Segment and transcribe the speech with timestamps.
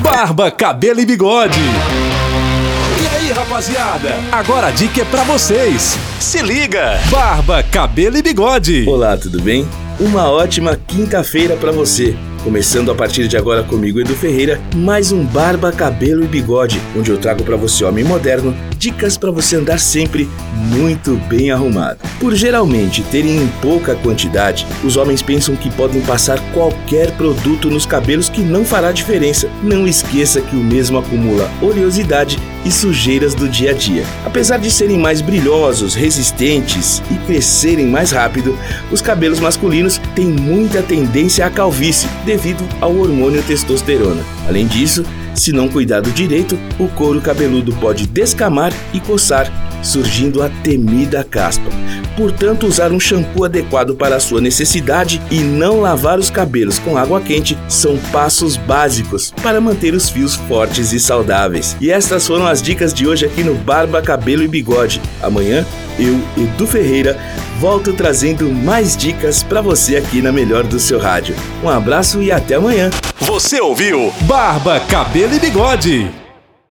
[0.00, 1.60] Barba, cabelo e bigode.
[1.60, 4.14] E aí, rapaziada?
[4.32, 5.98] Agora a dica é pra vocês.
[6.18, 6.98] Se liga!
[7.10, 8.88] Barba, cabelo e bigode.
[8.88, 9.68] Olá, tudo bem?
[10.00, 12.16] Uma ótima quinta-feira para você.
[12.42, 17.10] Começando a partir de agora comigo, Edu Ferreira, mais um Barba, Cabelo e Bigode, onde
[17.10, 21.98] eu trago para você, homem moderno, dicas para você andar sempre muito bem arrumado.
[22.18, 27.84] Por geralmente terem em pouca quantidade, os homens pensam que podem passar qualquer produto nos
[27.84, 29.50] cabelos que não fará diferença.
[29.62, 34.02] Não esqueça que o mesmo acumula oleosidade e sujeiras do dia a dia.
[34.24, 38.58] Apesar de serem mais brilhosos, resistentes e crescerem mais rápido,
[38.90, 44.24] os cabelos masculinos têm muita tendência à calvície devido ao hormônio testosterona.
[44.48, 45.04] Além disso,
[45.34, 49.52] se não cuidado direito, o couro cabeludo pode descamar e coçar,
[49.82, 51.70] surgindo a temida caspa.
[52.16, 56.96] Portanto, usar um shampoo adequado para a sua necessidade e não lavar os cabelos com
[56.96, 61.76] água quente são passos básicos para manter os fios fortes e saudáveis.
[61.80, 65.00] E estas foram as dicas de hoje aqui no Barba, Cabelo e Bigode.
[65.22, 65.64] Amanhã,
[65.98, 67.18] eu, Edu Ferreira,
[67.60, 71.34] volto trazendo mais dicas para você aqui na melhor do seu rádio.
[71.62, 72.90] Um abraço e até amanhã.
[73.20, 76.25] Você ouviu Barba, cabelo e bigode.